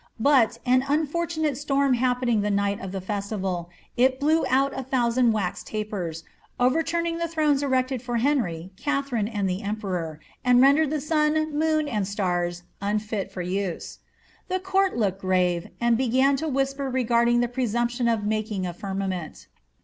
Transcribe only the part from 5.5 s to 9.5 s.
tapers, overturned the thrones erected for Henry, Katharine, and